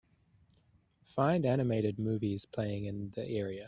Find 1.15 1.45
animated 1.45 1.99
movies 1.99 2.43
playing 2.47 2.85
in 2.85 3.11
the 3.15 3.23
area. 3.23 3.59